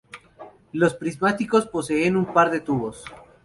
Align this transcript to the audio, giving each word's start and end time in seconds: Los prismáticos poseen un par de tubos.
Los 0.71 0.95
prismáticos 0.95 1.67
poseen 1.67 2.17
un 2.17 2.33
par 2.33 2.49
de 2.49 2.59
tubos. 2.61 3.05